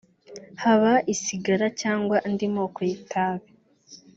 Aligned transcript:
haba 0.63 0.93
isigara 1.13 1.67
cyangwa 1.81 2.15
andi 2.27 2.45
moko 2.55 2.79
y’itabi 2.87 3.49